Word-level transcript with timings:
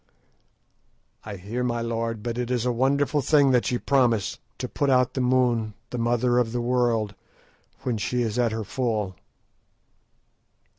"I 1.23 1.35
hear, 1.35 1.63
my 1.63 1.81
lord, 1.81 2.23
but 2.23 2.39
it 2.39 2.49
is 2.49 2.65
a 2.65 2.71
wonderful 2.71 3.21
thing 3.21 3.51
that 3.51 3.69
ye 3.69 3.77
promise, 3.77 4.39
to 4.57 4.67
put 4.67 4.89
out 4.89 5.13
the 5.13 5.21
moon, 5.21 5.75
the 5.91 5.99
mother 5.99 6.39
of 6.39 6.53
the 6.53 6.59
world, 6.61 7.13
when 7.83 7.99
she 7.99 8.23
is 8.23 8.39
at 8.39 8.51
her 8.51 8.63
full." 8.63 9.15